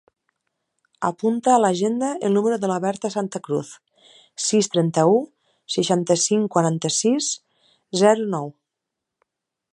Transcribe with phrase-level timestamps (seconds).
[1.09, 3.75] Apunta a l'agenda el número de la Berta Santacruz:
[4.47, 5.21] sis, trenta-u,
[5.77, 7.31] seixanta-cinc, quaranta-sis,
[8.05, 8.51] zero, nou.